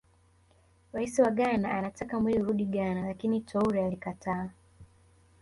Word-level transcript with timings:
Rais 0.93 1.19
wa 1.19 1.31
Ghana 1.31 1.71
Anataka 1.73 2.19
mwili 2.19 2.41
urudi 2.41 2.65
Ghana 2.65 3.07
lakini 3.07 3.41
Toure 3.41 3.85
alikataa 3.85 4.49